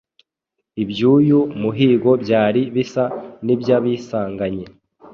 iby’uyu 0.81 1.39
muhigo 1.61 2.11
byari 2.23 2.61
bisa 2.75 3.03
n’ibyasibanganye, 3.45 4.65